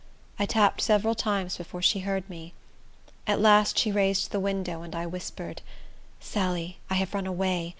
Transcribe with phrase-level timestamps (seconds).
[0.39, 2.55] I tapped several times before she heard me.
[3.27, 5.61] At last she raised the window, and I whispered,
[6.19, 7.69] "Sally, I have run away.